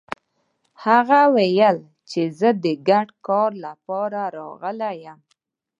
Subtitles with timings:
[0.85, 1.77] هغه ويل
[2.09, 5.19] چې زه د ګډ کار لپاره راغلی يم.